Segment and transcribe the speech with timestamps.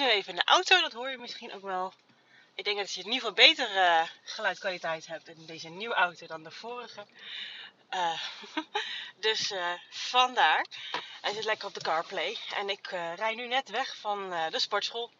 [0.00, 1.92] nu even in de auto, dat hoor je misschien ook wel.
[2.54, 6.42] Ik denk dat je in ieder geval betere geluidkwaliteit hebt in deze nieuwe auto dan
[6.42, 7.06] de vorige.
[7.90, 8.22] Uh,
[9.26, 10.66] dus uh, vandaar.
[11.20, 12.36] Hij zit lekker op de CarPlay.
[12.54, 15.10] En ik uh, rij nu net weg van de sportschool.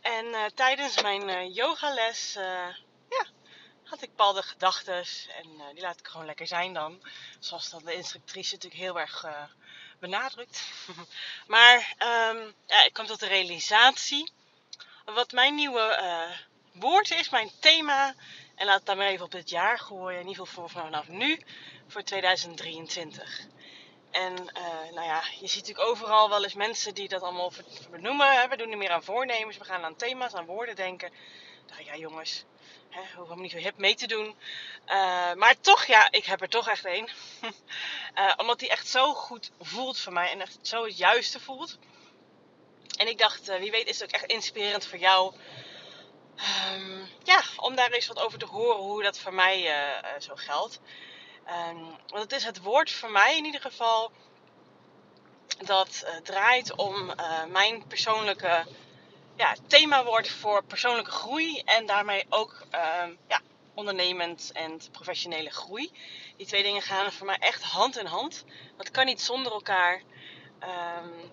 [0.00, 2.32] En tijdens mijn yogales
[3.08, 3.26] ja,
[3.84, 5.04] had ik bepaalde gedachten.
[5.36, 7.02] En die laat ik gewoon lekker zijn dan.
[7.38, 9.24] Zoals dat de instructrice natuurlijk heel erg
[10.02, 10.62] benadrukt.
[11.54, 14.32] maar um, ja, ik kwam tot de realisatie.
[15.04, 15.96] Wat mijn nieuwe
[16.72, 18.14] woord is, mijn thema.
[18.54, 20.20] En laat het dan maar even op het jaar gooien.
[20.20, 21.40] In ieder geval voor vanaf nu
[21.86, 23.40] voor 2023.
[24.10, 27.52] En uh, nou ja, je ziet natuurlijk overal wel eens mensen die dat allemaal
[27.90, 28.48] benoemen.
[28.48, 31.10] We doen niet meer aan voornemens, we gaan aan thema's, aan woorden denken.
[31.78, 32.44] Ik, ja jongens,
[32.88, 34.36] hè, hoef hem niet zo hip mee te doen.
[34.86, 37.08] Uh, maar toch, ja, ik heb er toch echt één.
[38.14, 41.78] uh, omdat die echt zo goed voelt voor mij en echt zo het juiste voelt.
[42.96, 45.34] En ik dacht, wie weet is het ook echt inspirerend voor jou.
[46.72, 49.74] Um, ja, om daar eens wat over te horen hoe dat voor mij
[50.18, 50.80] zo geldt.
[51.70, 54.12] Um, want het is het woord voor mij in ieder geval
[55.58, 57.12] dat draait om
[57.48, 58.66] mijn persoonlijke
[59.36, 63.40] ja, themawoord voor persoonlijke groei en daarmee ook uh, ja,
[63.74, 65.92] ondernemend en professionele groei.
[66.36, 68.44] Die twee dingen gaan voor mij echt hand in hand.
[68.76, 70.02] Dat kan niet zonder elkaar.
[70.62, 71.32] Um,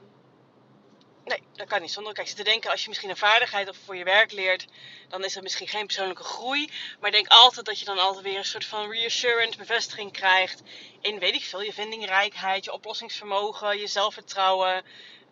[1.29, 1.91] Nee, dat kan niet.
[1.91, 4.65] Zonder elkaar te denken, als je misschien een vaardigheid of voor je werk leert,
[5.09, 6.69] dan is dat misschien geen persoonlijke groei.
[6.99, 10.61] Maar denk altijd dat je dan altijd weer een soort van reassurance, bevestiging krijgt
[11.01, 14.83] in, weet ik veel, je vindingrijkheid, je oplossingsvermogen, je zelfvertrouwen.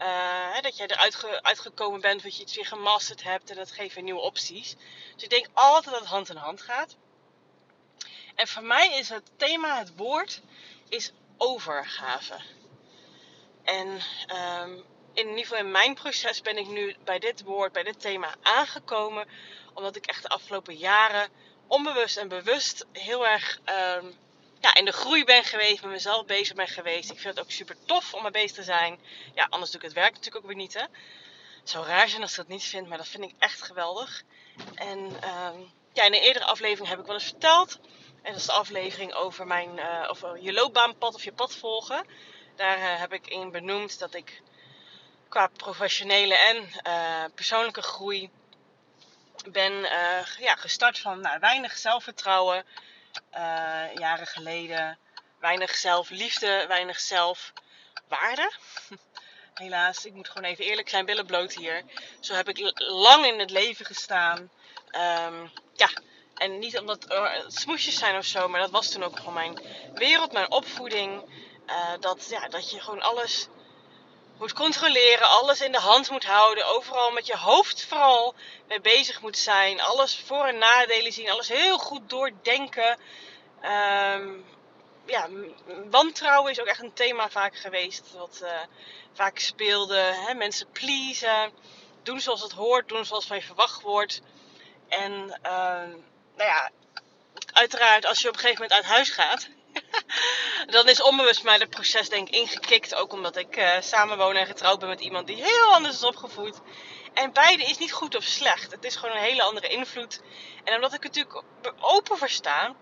[0.02, 3.96] Uh, dat jij eruit uitgekomen bent, dat je iets weer gemasterd hebt en dat geeft
[3.96, 4.76] je nieuwe opties.
[5.14, 6.96] Dus ik denk altijd dat het hand in hand gaat.
[8.36, 10.42] En voor mij is het thema, het woord,
[10.90, 12.40] is overgave.
[13.64, 14.02] En
[14.62, 18.00] um, in ieder geval in mijn proces ben ik nu bij dit woord, bij dit
[18.00, 19.28] thema aangekomen.
[19.74, 21.30] Omdat ik echt de afgelopen jaren
[21.68, 24.18] onbewust en bewust heel erg um,
[24.60, 27.12] ja, in de groei ben geweest, met mezelf bezig ben geweest.
[27.12, 29.00] Ik vind het ook super tof om mee bezig te zijn.
[29.34, 30.74] Ja, anders doe ik het werk natuurlijk ook weer niet.
[30.74, 30.86] Hè.
[31.60, 34.24] Het zou raar zijn als ik dat niet vind, maar dat vind ik echt geweldig.
[34.76, 37.80] En um, ja, in een eerdere aflevering heb ik wel eens verteld.
[38.22, 42.06] En dat is de aflevering over, mijn, uh, je loopbaanpad of je pad volgen.
[42.56, 44.42] Daar uh, heb ik in benoemd dat ik
[45.30, 48.30] qua professionele en uh, persoonlijke groei
[49.52, 49.74] ben
[50.40, 52.66] ja, gestart van nou, weinig zelfvertrouwen
[53.34, 54.98] uh, jaren geleden.
[55.40, 58.52] Weinig zelfliefde, weinig zelfwaarde.
[59.54, 61.84] Helaas, ik moet gewoon even eerlijk zijn, billen bloot hier.
[62.20, 64.38] Zo heb ik lang in het leven gestaan.
[64.92, 65.90] Um, ja,
[66.36, 69.60] en niet omdat er smoesjes zijn of zo, maar dat was toen ook gewoon mijn
[69.94, 71.24] wereld, mijn opvoeding.
[71.68, 73.48] Uh, dat, ja, dat je gewoon alles
[74.38, 78.36] moet controleren, alles in de hand moet houden, overal met je hoofd vooral
[78.68, 83.00] mee bezig moet zijn, alles voor- en nadelen zien, alles heel goed doordenken.
[83.64, 84.46] Um,
[85.06, 85.30] ja,
[85.90, 88.50] wantrouwen is ook echt een thema vaak geweest, wat uh,
[89.14, 89.98] vaak speelde.
[89.98, 90.34] Hè?
[90.34, 91.52] Mensen pleasen,
[92.04, 94.22] doen zoals het hoort, doen zoals van je verwacht wordt.
[94.88, 95.12] En
[95.44, 95.52] uh,
[96.36, 96.70] nou ja,
[97.54, 99.48] uiteraard als je op een gegeven moment uit huis gaat,
[100.76, 102.96] dan is onbewust mij het proces denk ik ingekikt.
[102.96, 106.60] Ook omdat ik uh, samenwoon en getrouwd ben met iemand die heel anders is opgevoed.
[107.14, 108.72] En beide is niet goed of slecht.
[108.72, 110.22] Het is gewoon een hele andere invloed.
[110.64, 111.44] En omdat ik natuurlijk
[111.80, 112.76] open versta,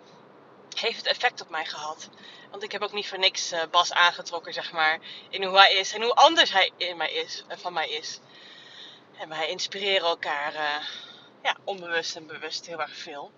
[0.73, 2.09] heeft het effect op mij gehad.
[2.51, 4.99] Want ik heb ook niet voor niks uh, Bas aangetrokken, zeg maar.
[5.29, 8.19] In hoe hij is en hoe anders hij in mij is, uh, van mij is.
[9.17, 10.53] En wij inspireren elkaar
[11.43, 13.31] ja, onbewust en bewust heel erg veel.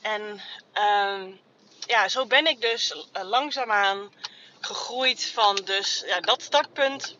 [0.00, 0.40] En
[0.74, 1.40] um,
[1.86, 4.12] ja, zo ben ik dus langzaamaan
[4.60, 7.16] gegroeid van dus, ja, dat startpunt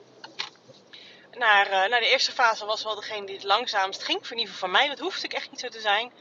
[1.37, 4.23] naar, uh, naar de eerste fase was wel degene die het langzaamst ging.
[4.31, 6.13] In ieder geval van mij, dat hoefde ik echt niet zo te zijn.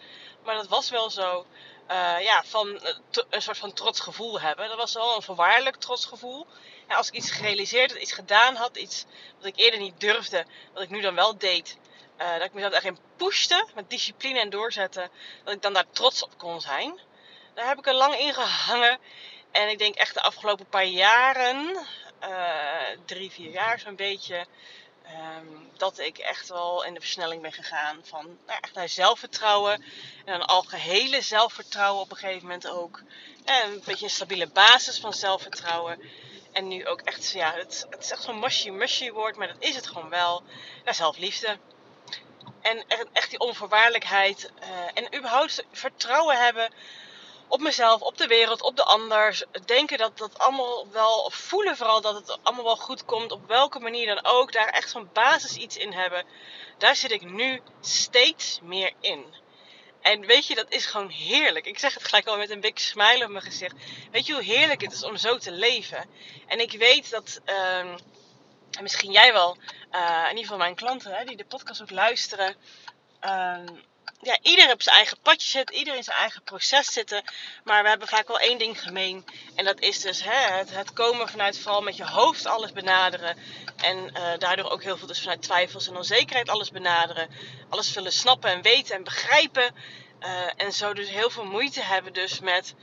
[0.43, 1.45] Maar dat was wel zo.
[1.91, 2.81] Uh, ja, van
[3.29, 4.67] een soort van trots gevoel hebben.
[4.67, 6.47] Dat was wel een voorwaardelijk trots gevoel.
[6.87, 9.05] Als ik iets gerealiseerd had, iets gedaan had, iets
[9.37, 11.77] wat ik eerder niet durfde, wat ik nu dan wel deed.
[12.17, 15.09] Dat ik mezelf echt in pushte, met discipline en doorzetten,
[15.43, 16.99] dat ik dan daar trots op kon zijn.
[17.53, 18.99] Daar heb ik er lang in gehangen.
[19.51, 21.77] En ik denk echt de afgelopen paar jaren,
[22.23, 24.45] uh, drie, vier jaar zo'n beetje,
[25.37, 27.99] um, dat ik echt wel in de versnelling ben gegaan.
[28.03, 29.73] Van nou, echt naar zelfvertrouwen.
[30.25, 33.01] En dan algehele zelfvertrouwen op een gegeven moment ook.
[33.45, 36.01] En een beetje een stabiele basis van zelfvertrouwen.
[36.51, 39.75] En nu ook echt, ja, het, het is echt zo'n mushy-mushy woord, maar dat is
[39.75, 40.43] het gewoon wel.
[40.83, 41.57] Naar zelfliefde.
[42.61, 44.51] En echt die onvoorwaardelijkheid.
[44.63, 46.71] Uh, en überhaupt vertrouwen hebben
[47.53, 49.45] op mezelf, op de wereld, op de ander.
[49.65, 53.31] Denken dat dat allemaal wel, voelen vooral dat het allemaal wel goed komt.
[53.31, 54.51] Op welke manier dan ook.
[54.51, 56.25] Daar echt zo'n basis iets in hebben.
[56.77, 59.25] Daar zit ik nu steeds meer in.
[60.01, 61.65] En weet je, dat is gewoon heerlijk.
[61.65, 63.75] Ik zeg het gelijk al met een big smile op mijn gezicht.
[64.11, 66.09] Weet je hoe heerlijk het is om zo te leven?
[66.47, 67.95] En ik weet dat, uh,
[68.81, 69.57] misschien jij wel,
[69.91, 72.55] uh, in ieder geval mijn klanten hè, die de podcast ook luisteren.
[73.23, 73.57] Uh,
[74.23, 77.23] ja, ieder op zijn eigen padje zit, ieder in zijn eigen proces zitten.
[77.63, 79.25] Maar we hebben vaak wel één ding gemeen.
[79.55, 83.37] En dat is dus hè, het, het, komen vanuit vooral met je hoofd alles benaderen.
[83.77, 87.29] En uh, daardoor ook heel veel dus vanuit twijfels en onzekerheid alles benaderen.
[87.69, 89.75] Alles willen snappen en weten en begrijpen.
[90.19, 92.75] Uh, en zo dus heel veel moeite hebben dus met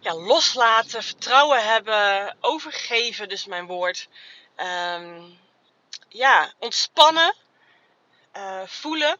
[0.00, 4.08] ja, loslaten, vertrouwen hebben, overgeven, dus mijn woord.
[4.56, 5.38] Um,
[6.08, 7.34] ja, ontspannen,
[8.36, 9.18] uh, voelen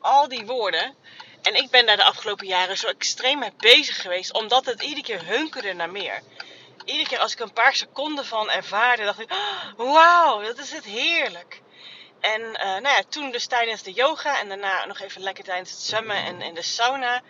[0.00, 0.94] al die woorden.
[1.42, 5.02] En ik ben daar de afgelopen jaren zo extreem mee bezig geweest, omdat het iedere
[5.02, 6.22] keer hunkerde naar meer.
[6.84, 10.72] Iedere keer als ik een paar seconden van ervaarde, dacht ik: oh, wauw, dat is
[10.72, 11.62] het heerlijk.
[12.20, 15.70] En uh, nou ja, toen dus tijdens de yoga en daarna nog even lekker tijdens
[15.70, 17.22] het zwemmen en in de sauna.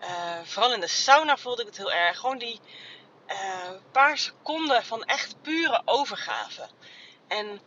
[0.00, 0.08] Uh,
[0.44, 2.18] vooral in de sauna voelde ik het heel erg.
[2.18, 2.60] Gewoon die
[3.26, 6.68] uh, paar seconden van echt pure overgave.
[7.28, 7.60] En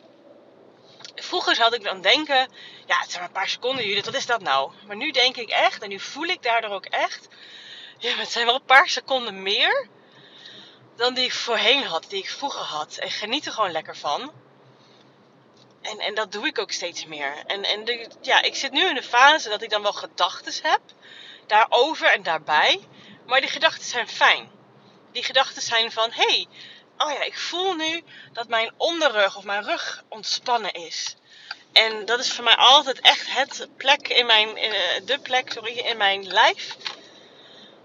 [1.23, 2.51] vroeger had ik dan denken,
[2.85, 4.71] ja, het zijn maar een paar seconden, Judith, wat is dat nou?
[4.87, 7.27] Maar nu denk ik echt, en nu voel ik daardoor ook echt,
[7.97, 9.87] ja, het zijn wel een paar seconden meer
[10.95, 12.97] dan die ik voorheen had, die ik vroeger had.
[12.97, 14.31] En geniet er gewoon lekker van.
[15.81, 17.33] En, en dat doe ik ook steeds meer.
[17.47, 20.53] En, en de, ja, ik zit nu in de fase dat ik dan wel gedachten
[20.69, 20.81] heb,
[21.47, 22.79] daarover en daarbij.
[23.25, 24.49] Maar die gedachten zijn fijn.
[25.11, 26.47] Die gedachten zijn van, hé, hey,
[27.03, 28.03] oh ja, ik voel nu
[28.33, 31.15] dat mijn onderrug of mijn rug ontspannen is.
[31.73, 35.77] En dat is voor mij altijd echt het plek in mijn, eh, de plek sorry,
[35.77, 36.75] in mijn lijf.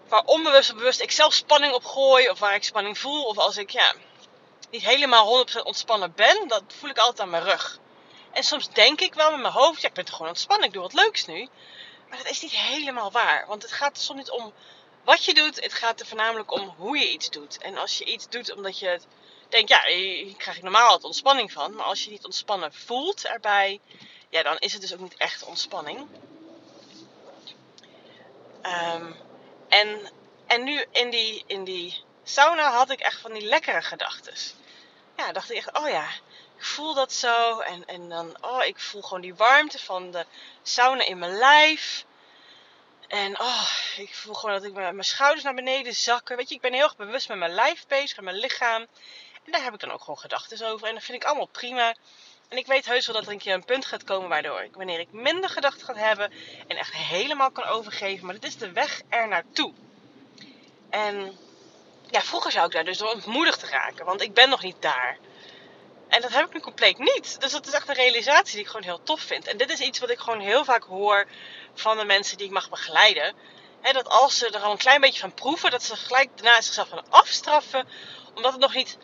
[0.09, 2.29] Waar onbewust of bewust ik zelf spanning op gooi.
[2.29, 3.25] Of waar ik spanning voel.
[3.25, 3.95] Of als ik ja,
[4.71, 6.49] niet helemaal 100% ontspannen ben.
[6.49, 7.79] Dat voel ik altijd aan mijn rug.
[8.33, 9.85] En soms denk ik wel met mijn hoofd.
[9.85, 10.67] Ik ben toch gewoon ontspannen.
[10.67, 11.49] Ik doe wat leuks nu.
[12.09, 13.45] Maar dat is niet helemaal waar.
[13.47, 14.53] Want het gaat soms niet om
[15.07, 15.61] wat je doet.
[15.63, 17.59] Het gaat er voornamelijk om hoe je iets doet.
[17.59, 19.07] En als je iets doet omdat je het
[19.49, 21.75] denkt, ja, hier krijg ik normaal altijd ontspanning van.
[21.75, 23.81] Maar als je niet ontspannen voelt erbij,
[24.29, 26.09] ja, dan is het dus ook niet echt ontspanning.
[28.63, 29.17] Um,
[29.69, 30.11] en,
[30.47, 34.35] en nu in die, in die sauna had ik echt van die lekkere gedachten.
[35.17, 36.09] Ja, dacht ik echt, oh ja,
[36.57, 37.61] ik voel dat zo.
[37.61, 40.27] En, en dan, oh, ik voel gewoon die warmte van de
[40.63, 42.05] sauna in mijn lijf.
[43.09, 46.37] En oh, ik voel gewoon dat ik mijn schouders naar beneden zakken.
[46.37, 48.87] Weet je, ik ben heel erg bewust met mijn lijf bezig, met mijn lichaam.
[49.45, 50.89] En daar heb ik dan ook gewoon gedachten over.
[50.89, 51.95] En dat vind ik allemaal prima.
[52.49, 54.75] En ik weet heus wel dat er een keer een punt gaat komen waardoor ik,
[54.75, 56.33] wanneer ik minder gedachten ga hebben
[56.67, 58.27] en echt helemaal kan overgeven.
[58.27, 59.73] Maar het is de weg er naartoe.
[60.91, 61.39] En
[62.11, 65.19] ja, vroeger zou ik daar dus door ontmoedigd raken, want ik ben nog niet daar.
[66.17, 67.41] En dat heb ik nu compleet niet.
[67.41, 69.47] Dus dat is echt een realisatie die ik gewoon heel tof vind.
[69.47, 71.27] En dit is iets wat ik gewoon heel vaak hoor
[71.75, 73.35] van de mensen die ik mag begeleiden.
[73.93, 76.89] dat als ze er al een klein beetje van proeven, dat ze gelijk daarna zichzelf
[76.89, 77.89] gaan afstraffen.
[78.35, 78.99] Omdat het nog niet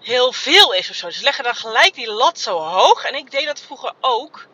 [0.00, 1.06] heel veel is of zo.
[1.06, 3.04] Dus leggen dan gelijk die lat zo hoog.
[3.04, 4.46] En ik deed dat vroeger ook.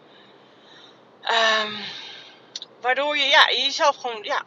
[1.23, 1.85] Um,
[2.81, 4.43] waardoor je ja, jezelf gewoon ja,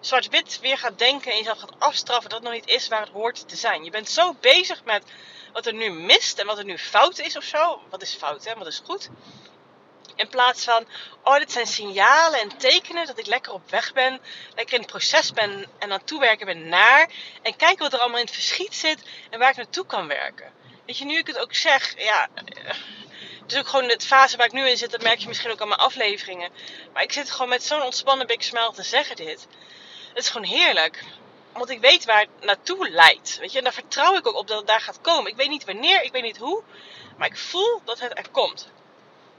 [0.00, 3.12] zwart-wit weer gaat denken en jezelf gaat afstraffen dat het nog niet is waar het
[3.12, 3.84] hoort te zijn.
[3.84, 5.02] Je bent zo bezig met
[5.52, 7.82] wat er nu mist en wat er nu fout is of zo.
[7.90, 9.08] Wat is fout hè, wat is goed.
[10.16, 10.86] In plaats van,
[11.22, 14.20] oh, dit zijn signalen en tekenen dat ik lekker op weg ben,
[14.54, 17.10] lekker in het proces ben en aan het toewerken ben naar.
[17.42, 20.52] En kijken wat er allemaal in het verschiet zit en waar ik naartoe kan werken.
[20.86, 22.28] Weet je, nu ik het ook zeg, ja,
[23.42, 25.50] het is ook gewoon de fase waar ik nu in zit, dat merk je misschien
[25.50, 26.50] ook aan mijn afleveringen.
[26.92, 29.46] Maar ik zit gewoon met zo'n ontspannen big smile te zeggen dit.
[30.08, 31.04] Het is gewoon heerlijk.
[31.52, 33.38] Want ik weet waar het naartoe leidt.
[33.38, 35.30] Weet je, en daar vertrouw ik ook op dat het daar gaat komen.
[35.30, 36.62] Ik weet niet wanneer, ik weet niet hoe.
[37.16, 38.68] Maar ik voel dat het er komt.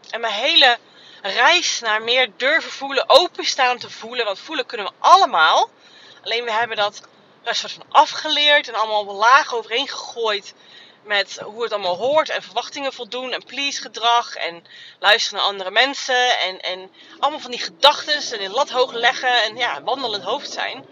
[0.10, 0.78] En mijn hele
[1.22, 4.26] reis naar meer durven voelen, openstaan te voelen.
[4.26, 5.70] Want voelen kunnen we allemaal.
[6.24, 7.02] Alleen we hebben dat
[7.44, 10.54] een soort van afgeleerd en allemaal laag overheen gegooid.
[11.04, 14.66] Met hoe het allemaal hoort en verwachtingen voldoen en please gedrag en
[15.00, 16.40] luisteren naar andere mensen.
[16.40, 20.52] En, en allemaal van die gedachten en in lat hoog leggen en ja, wandelend hoofd
[20.52, 20.86] zijn.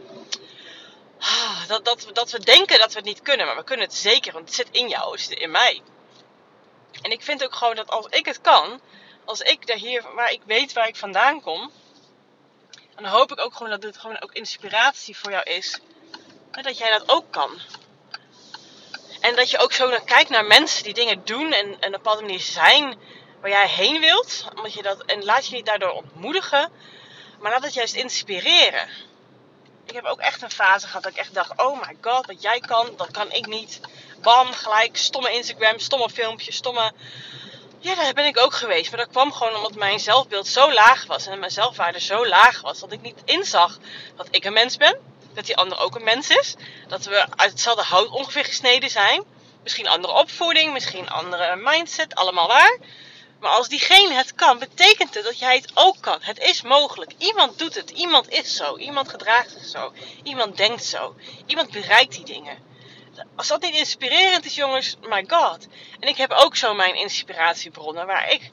[1.20, 3.96] Ah, dat, dat, dat we denken dat we het niet kunnen, maar we kunnen het
[3.96, 5.82] zeker, want het zit in jou, het zit in mij.
[7.02, 8.82] En ik vind ook gewoon dat als ik het kan,
[9.26, 11.72] als ik daar hier, waar ik weet waar ik vandaan kom,
[12.96, 15.80] dan hoop ik ook gewoon dat dit gewoon ook inspiratie voor jou is.
[16.52, 17.60] Dat jij dat ook kan.
[19.20, 21.84] En dat je ook zo naar kijkt naar mensen die dingen doen en, en op
[21.84, 23.00] een bepaalde manier zijn
[23.42, 24.46] waar jij heen wilt.
[24.56, 26.72] Omdat je dat, en laat je niet daardoor ontmoedigen,
[27.40, 28.90] maar laat het juist inspireren.
[29.90, 32.42] Ik heb ook echt een fase gehad dat ik echt dacht: oh my god, wat
[32.42, 33.80] jij kan, dat kan ik niet.
[34.22, 36.92] Bam, gelijk stomme Instagram, stomme filmpjes, stomme.
[37.80, 38.90] Ja, daar ben ik ook geweest.
[38.92, 42.62] Maar dat kwam gewoon omdat mijn zelfbeeld zo laag was en mijn zelfwaarde zo laag
[42.62, 43.78] was dat ik niet inzag
[44.16, 45.00] dat ik een mens ben,
[45.34, 46.56] dat die ander ook een mens is,
[46.88, 49.24] dat we uit hetzelfde hout ongeveer gesneden zijn.
[49.64, 52.78] Misschien andere opvoeding, misschien andere mindset, allemaal waar.
[53.40, 56.18] Maar als diegene het kan, betekent het dat jij het ook kan.
[56.22, 57.12] Het is mogelijk.
[57.18, 57.90] Iemand doet het.
[57.90, 58.78] Iemand is zo.
[58.78, 59.94] Iemand gedraagt zich zo.
[60.24, 61.16] Iemand denkt zo.
[61.46, 62.68] Iemand bereikt die dingen.
[63.36, 65.68] Als dat niet inspirerend is, jongens, my god.
[66.00, 68.52] En ik heb ook zo mijn inspiratiebronnen waar ik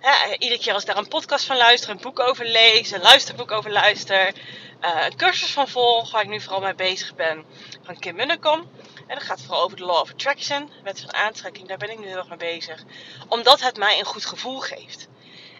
[0.00, 3.00] hè, iedere keer als ik daar een podcast van luister, een boek over lees, een
[3.00, 4.34] luisterboek over luister,
[4.80, 7.44] uh, een cursus van volg, waar ik nu vooral mee bezig ben,
[7.82, 8.70] van Kim Munnekom.
[9.08, 11.68] En dat gaat vooral over de Law of Attraction, wet van aantrekking.
[11.68, 12.82] Daar ben ik nu heel erg mee bezig.
[13.28, 15.08] Omdat het mij een goed gevoel geeft.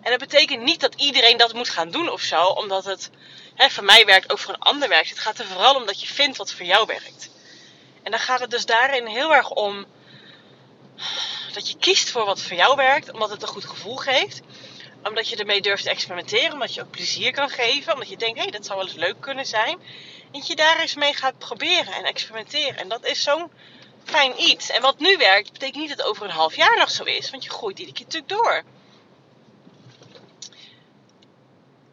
[0.02, 2.45] En dat betekent niet dat iedereen dat moet gaan doen of zo.
[2.45, 3.11] Omdat het
[3.55, 5.09] hè, voor mij werkt, ook voor een ander werkt.
[5.09, 7.31] Het gaat er vooral om dat je vindt wat voor jou werkt.
[8.02, 9.87] En dan gaat het dus daarin heel erg om
[11.52, 13.12] dat je kiest voor wat voor jou werkt.
[13.12, 14.40] Omdat het een goed gevoel geeft.
[15.02, 16.52] Omdat je ermee durft te experimenteren.
[16.52, 17.93] Omdat je ook plezier kan geven.
[17.93, 19.78] Omdat je denkt, hé, hey, dat zou wel eens leuk kunnen zijn
[20.30, 22.76] dat je daar eens mee gaat proberen en experimenteren.
[22.76, 23.52] En dat is zo'n
[24.04, 24.70] fijn iets.
[24.70, 27.30] En wat nu werkt, betekent niet dat het over een half jaar nog zo is.
[27.30, 28.62] Want je groeit iedere keer natuurlijk door.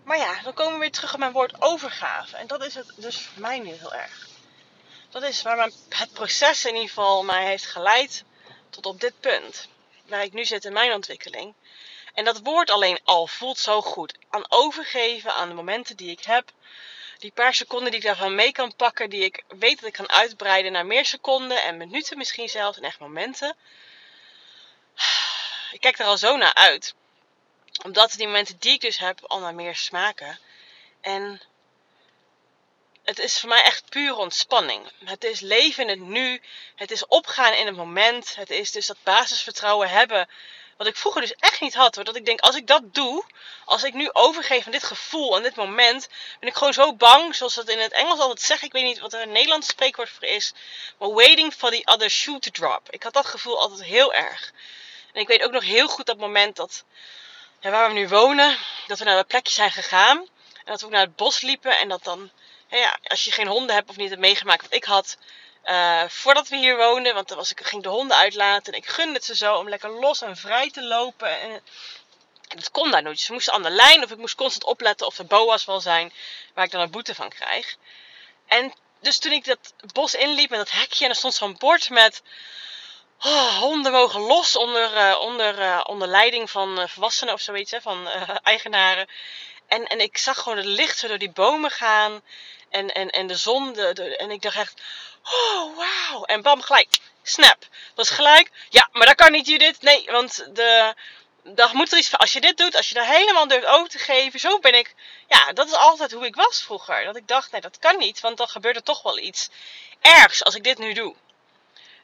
[0.03, 2.37] Maar ja, dan komen we weer terug op mijn woord overgave.
[2.37, 4.27] En dat is het dus voor mij nu heel erg.
[5.09, 8.23] Dat is waar mijn, het proces in ieder geval mij heeft geleid
[8.69, 9.67] tot op dit punt.
[10.05, 11.53] Waar ik nu zit in mijn ontwikkeling.
[12.13, 14.17] En dat woord alleen al voelt zo goed.
[14.29, 16.51] Aan overgeven aan de momenten die ik heb
[17.17, 20.09] die paar seconden die ik daarvan mee kan pakken, die ik weet dat ik kan
[20.09, 23.55] uitbreiden naar meer seconden en minuten misschien zelfs en echt momenten.
[25.71, 26.93] Ik kijk er al zo naar uit.
[27.83, 30.39] Omdat die momenten die ik dus heb al naar meer smaken.
[31.01, 31.41] En
[33.03, 34.91] het is voor mij echt pure ontspanning.
[35.03, 36.41] Het is leven in het nu.
[36.75, 38.35] Het is opgaan in het moment.
[38.35, 40.29] Het is dus dat basisvertrouwen hebben
[40.77, 41.95] wat ik vroeger dus echt niet had.
[41.95, 42.03] Hoor.
[42.03, 43.23] Dat ik denk, als ik dat doe,
[43.65, 46.07] als ik nu overgeef aan dit gevoel, aan dit moment,
[46.39, 47.35] ben ik gewoon zo bang.
[47.35, 48.67] Zoals dat in het Engels altijd zeggen.
[48.67, 50.53] Ik weet niet wat er een Nederlands spreekwoord voor is.
[50.97, 52.89] Maar waiting for the other shoe to drop.
[52.89, 54.51] Ik had dat gevoel altijd heel erg.
[55.13, 56.83] En ik weet ook nog heel goed dat moment dat,
[57.61, 60.17] waar we nu wonen, dat we naar dat plekje zijn gegaan.
[60.53, 61.77] En dat we ook naar het bos liepen.
[61.77, 62.31] En dat dan,
[62.67, 65.17] ja, als je geen honden hebt of niet hebt meegemaakt wat ik had
[65.65, 68.73] uh, voordat we hier woonden, want dan was ik, ging de honden uitlaten.
[68.73, 71.39] En ik gunde het ze zo om lekker los en vrij te lopen.
[71.39, 71.61] En,
[72.47, 73.19] dat kon daar nooit.
[73.19, 76.13] Ze moesten aan de lijn of ik moest constant opletten of er boa's wel zijn
[76.53, 77.75] waar ik dan een boete van krijg.
[78.47, 81.89] En dus toen ik dat bos inliep met dat hekje en er stond zo'n bord
[81.89, 82.21] met...
[83.21, 87.81] Oh, honden mogen los onder, uh, onder, uh, onder leiding van volwassenen of zoiets, hè,
[87.81, 88.09] van
[88.43, 89.07] eigenaren.
[89.67, 92.21] En, en ik zag gewoon het licht zo door die bomen gaan.
[92.69, 93.73] En, en, en de zon.
[93.73, 94.81] De, en ik dacht echt,
[95.31, 96.23] oh wauw.
[96.23, 97.59] En bam, gelijk, snap.
[97.59, 99.81] Dat was gelijk, ja, maar dat kan niet Judith.
[99.81, 100.93] Nee, want de,
[101.45, 102.19] dat moet er iets van.
[102.19, 104.39] Als je dit doet, als je daar helemaal durft over te geven.
[104.39, 104.95] Zo ben ik.
[105.27, 107.05] Ja, dat is altijd hoe ik was vroeger.
[107.05, 108.19] Dat ik dacht, nee, dat kan niet.
[108.19, 109.49] Want dan gebeurt er toch wel iets
[110.01, 111.15] ergs als ik dit nu doe.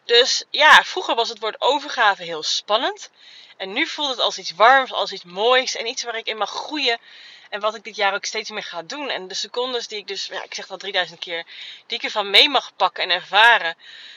[0.05, 3.09] Dus ja, vroeger was het woord overgave heel spannend.
[3.57, 5.75] En nu voelt het als iets warms, als iets moois.
[5.75, 6.99] En iets waar ik in mag groeien.
[7.51, 9.10] En wat ik dit jaar ook steeds meer ga doen.
[9.10, 11.46] En de secondes die ik dus, ja, ik zeg dat 3000 keer,
[11.88, 13.75] die ik ervan mee mag pakken en ervaren.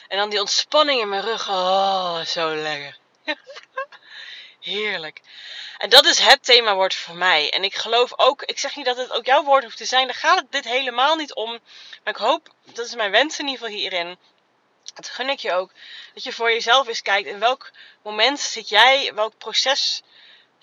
[0.09, 1.49] En dan die ontspanning in mijn rug.
[1.49, 2.99] Oh, zo lekker.
[4.61, 5.21] Heerlijk.
[5.79, 7.51] En dat is het themawoord voor mij.
[7.51, 10.07] En ik geloof ook, ik zeg niet dat het ook jouw woord hoeft te zijn.
[10.07, 11.51] Daar gaat het dit helemaal niet om.
[12.05, 14.19] Maar ik hoop, dat is mijn wens in ieder geval hierin.
[14.95, 15.71] Dat gun ik je ook.
[16.15, 17.29] Dat je voor jezelf eens kijkt.
[17.29, 17.71] In welk
[18.03, 20.03] moment zit jij, welk proces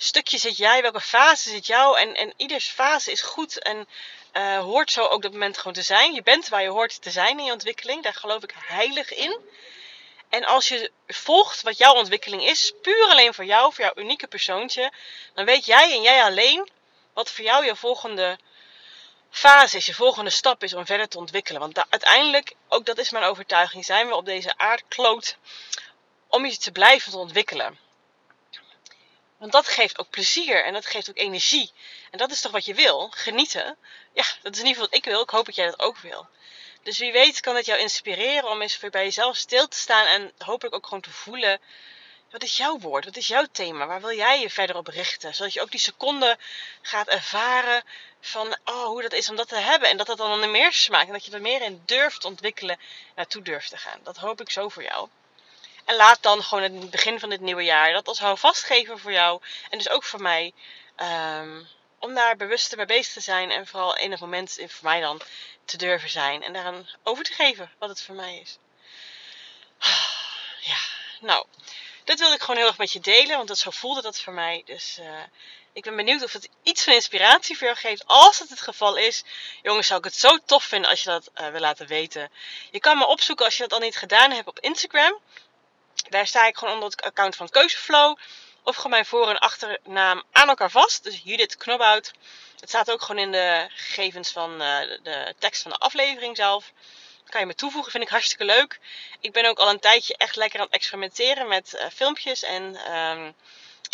[0.03, 1.99] stukje zit jij, welke fase zit jou.
[1.99, 3.87] En, en ieders fase is goed en
[4.33, 6.13] uh, hoort zo ook dat moment gewoon te zijn.
[6.13, 8.03] Je bent waar je hoort te zijn in je ontwikkeling.
[8.03, 9.39] Daar geloof ik heilig in.
[10.29, 14.27] En als je volgt wat jouw ontwikkeling is, puur alleen voor jou, voor jouw unieke
[14.27, 14.91] persoontje,
[15.33, 16.69] dan weet jij en jij alleen
[17.13, 18.37] wat voor jou je volgende
[19.29, 21.61] fase is, je volgende stap is om verder te ontwikkelen.
[21.61, 25.37] Want uiteindelijk, ook dat is mijn overtuiging, zijn we op deze aardkloot
[26.27, 27.90] om je te blijven ontwikkelen.
[29.41, 31.71] Want dat geeft ook plezier en dat geeft ook energie.
[32.11, 33.09] En dat is toch wat je wil?
[33.09, 33.77] Genieten.
[34.13, 35.21] Ja, dat is in ieder geval wat ik wil.
[35.21, 36.27] Ik hoop dat jij dat ook wil.
[36.83, 40.31] Dus wie weet kan het jou inspireren om eens bij jezelf stil te staan en
[40.37, 41.59] hopelijk ook gewoon te voelen.
[42.31, 43.05] Wat is jouw woord?
[43.05, 43.85] Wat is jouw thema?
[43.85, 45.35] Waar wil jij je verder op richten?
[45.35, 46.37] Zodat je ook die seconde
[46.81, 47.83] gaat ervaren
[48.19, 49.89] van oh, hoe dat is om dat te hebben.
[49.89, 51.07] En dat dat dan meer smaakt.
[51.07, 52.79] En dat je er meer in durft ontwikkelen
[53.15, 53.99] naartoe durft te gaan.
[54.03, 55.09] Dat hoop ik zo voor jou.
[55.85, 59.11] En laat dan gewoon het begin van dit nieuwe jaar dat als houvast geven voor
[59.11, 59.41] jou.
[59.69, 60.53] En dus ook voor mij.
[60.97, 61.67] Um,
[61.99, 65.21] om daar bewuster mee bezig te zijn en vooral in het moment, voor mij dan,
[65.65, 68.57] te durven zijn en daaraan over te geven wat het voor mij is.
[70.61, 70.77] Ja,
[71.19, 71.45] nou,
[72.03, 74.33] dit wilde ik gewoon heel erg met je delen, want dat, zo voelde dat voor
[74.33, 74.61] mij.
[74.65, 75.23] Dus uh,
[75.73, 78.07] ik ben benieuwd of het iets van inspiratie voor jou geeft.
[78.07, 79.23] Als het het geval is,
[79.61, 82.31] jongens, zou ik het zo tof vinden als je dat uh, wil laten weten.
[82.71, 85.19] Je kan me opzoeken als je dat al niet gedaan hebt op Instagram.
[86.09, 88.17] Daar sta ik gewoon onder het account van Keuzeflow.
[88.63, 91.03] Of gewoon mijn voor- en achternaam aan elkaar vast.
[91.03, 92.11] Dus Judith Knobhout.
[92.59, 96.71] Het staat ook gewoon in de gegevens van uh, de tekst van de aflevering zelf
[97.29, 98.79] kan je me toevoegen, vind ik hartstikke leuk.
[99.19, 102.93] Ik ben ook al een tijdje echt lekker aan het experimenteren met uh, filmpjes en
[102.95, 103.35] um,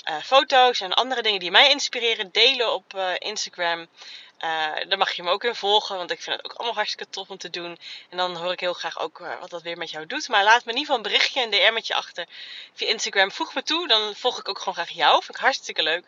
[0.09, 3.87] uh, foto's en andere dingen die mij inspireren, delen op Instagram.
[4.39, 7.11] Uh, daar mag je me ook in volgen, want ik vind het ook allemaal hartstikke
[7.11, 7.79] tof om te doen.
[8.09, 10.27] En dan hoor ik heel graag ook wat dat weer met jou doet.
[10.27, 12.25] Maar laat me in ieder geval een berichtje, een DM'tje achter
[12.73, 13.31] via Instagram.
[13.31, 15.23] Voeg me toe, dan volg ik ook gewoon graag jou.
[15.23, 16.05] Vind ik hartstikke leuk.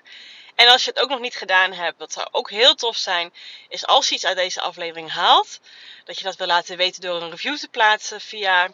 [0.56, 3.34] En als je het ook nog niet gedaan hebt, wat zou ook heel tof zijn,
[3.68, 5.60] is als je iets uit deze aflevering haalt,
[6.06, 8.72] dat je dat wil laten weten door een review te plaatsen via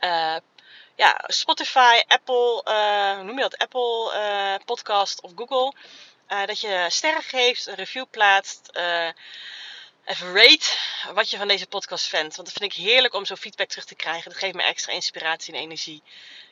[0.00, 0.36] uh,
[0.94, 2.62] ja, Spotify, Apple,
[3.14, 3.58] hoe noem je dat?
[3.58, 5.72] Apple Podcast of Google.
[6.26, 8.70] Dat je sterren geeft, een review plaatst
[10.04, 10.66] even rate
[11.12, 12.36] wat je van deze podcast vindt.
[12.36, 14.30] Want dat vind ik heerlijk om zo feedback terug te krijgen.
[14.30, 16.02] Dat geeft me extra inspiratie en energie.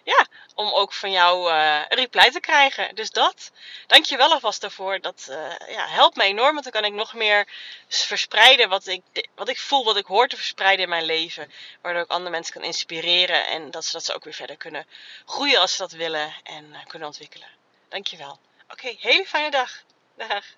[0.05, 2.95] Ja, om ook van jou uh, een reply te krijgen.
[2.95, 3.53] Dus dat.
[3.87, 5.01] Dank je wel alvast daarvoor.
[5.01, 5.25] Dat
[5.69, 6.53] ja, helpt me enorm.
[6.53, 7.49] Want dan kan ik nog meer
[7.89, 9.03] verspreiden wat ik,
[9.35, 11.53] wat ik voel, wat ik hoor te verspreiden in mijn leven.
[11.83, 13.47] Waardoor ik andere mensen kan inspireren.
[13.47, 14.87] En dat ze, dat ze ook weer verder kunnen
[15.27, 16.35] groeien als ze dat willen.
[16.43, 17.49] En kunnen ontwikkelen.
[17.89, 18.39] Dank je wel.
[18.73, 19.85] Oké, okay, hele fijne dag.
[20.17, 20.57] Dag.